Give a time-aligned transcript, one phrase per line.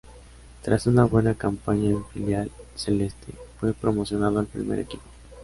[0.63, 5.03] Tras una buena campaña en filial celeste, fue promocionado al primer equipo.